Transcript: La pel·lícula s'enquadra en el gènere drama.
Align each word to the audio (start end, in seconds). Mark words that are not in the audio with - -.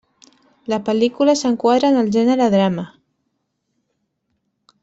La 0.73 0.79
pel·lícula 0.87 1.35
s'enquadra 1.41 1.93
en 1.93 1.99
el 2.05 2.11
gènere 2.17 2.51
drama. 2.57 2.89